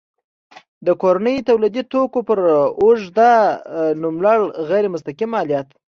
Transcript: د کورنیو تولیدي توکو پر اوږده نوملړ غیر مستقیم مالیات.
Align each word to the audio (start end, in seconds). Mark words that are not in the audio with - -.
د 0.85 0.87
کورنیو 1.01 1.45
تولیدي 1.49 1.83
توکو 1.91 2.19
پر 2.27 2.39
اوږده 2.83 3.31
نوملړ 4.03 4.39
غیر 4.69 4.85
مستقیم 4.93 5.29
مالیات. 5.35 5.67